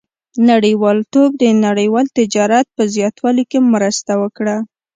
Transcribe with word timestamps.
•نړیوالتوب 0.49 1.29
د 1.41 1.43
نړیوال 1.65 2.07
تجارت 2.19 2.65
په 2.75 2.83
زیاتوالي 2.95 3.43
کې 3.51 3.59
مرسته 3.73 4.11
وکړه. 4.21 4.55